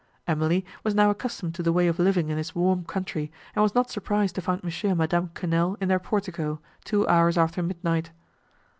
Emily 0.27 0.65
was 0.83 0.95
now 0.95 1.11
accustomed 1.11 1.53
to 1.53 1.61
the 1.61 1.71
way 1.71 1.87
of 1.87 1.99
living 1.99 2.29
in 2.29 2.35
this 2.35 2.55
warm 2.55 2.85
country, 2.85 3.31
and 3.55 3.61
was 3.61 3.75
not 3.75 3.91
surprised 3.91 4.33
to 4.33 4.41
find 4.41 4.63
Mons. 4.63 4.83
and 4.83 4.97
Madame 4.97 5.29
Quesnel 5.35 5.77
in 5.79 5.89
their 5.89 5.99
portico, 5.99 6.59
two 6.83 7.07
hours 7.07 7.37
after 7.37 7.61
midnight. 7.61 8.09